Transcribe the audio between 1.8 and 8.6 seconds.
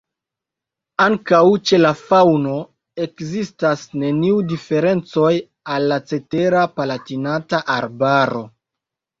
la faŭno ekzistas neniu diferencoj al la cetera Palatinata Arbaro.